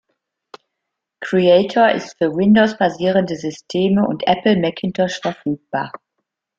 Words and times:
Creator 1.21 1.91
ist 1.91 2.17
für 2.17 2.35
Windows-basierende 2.35 3.35
Systeme 3.35 4.03
und 4.07 4.25
Apple 4.25 4.59
Macintosh 4.59 5.21
verfügbar. 5.21 5.91